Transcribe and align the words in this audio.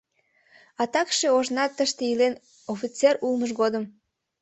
А 0.81 0.83
такше 0.93 1.27
ожнат 1.37 1.71
тыште 1.77 2.03
илен, 2.11 2.33
офицер 2.73 3.15
улмыж 3.25 3.51
годым... 3.59 3.83